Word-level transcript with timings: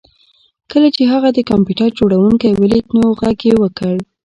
کله 0.71 0.89
چې 0.95 1.03
هغه 1.13 1.29
د 1.33 1.39
کمپیوټر 1.49 1.89
جوړونکی 1.99 2.49
ولید 2.61 2.85
نو 2.97 3.05
غږ 3.19 3.39
یې 3.49 3.55
وکړ 3.63 3.95